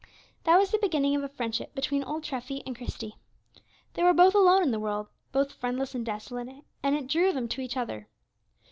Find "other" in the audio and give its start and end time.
7.77-8.07